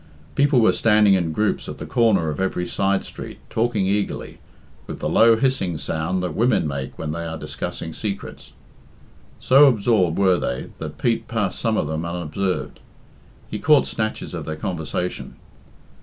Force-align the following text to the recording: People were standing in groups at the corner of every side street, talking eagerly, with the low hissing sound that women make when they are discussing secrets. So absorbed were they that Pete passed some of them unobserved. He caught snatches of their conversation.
People 0.33 0.61
were 0.61 0.73
standing 0.73 1.13
in 1.13 1.31
groups 1.31 1.69
at 1.69 1.77
the 1.77 1.85
corner 1.85 2.29
of 2.29 2.39
every 2.39 2.65
side 2.65 3.05
street, 3.05 3.37
talking 3.51 3.85
eagerly, 3.85 4.39
with 4.87 4.97
the 4.97 5.07
low 5.07 5.35
hissing 5.35 5.77
sound 5.77 6.23
that 6.23 6.33
women 6.33 6.67
make 6.67 6.97
when 6.97 7.11
they 7.11 7.23
are 7.23 7.37
discussing 7.37 7.93
secrets. 7.93 8.51
So 9.39 9.67
absorbed 9.67 10.17
were 10.17 10.39
they 10.39 10.71
that 10.79 10.97
Pete 10.97 11.27
passed 11.27 11.59
some 11.59 11.77
of 11.77 11.85
them 11.85 12.03
unobserved. 12.03 12.79
He 13.47 13.59
caught 13.59 13.85
snatches 13.85 14.33
of 14.33 14.45
their 14.45 14.55
conversation. 14.55 15.35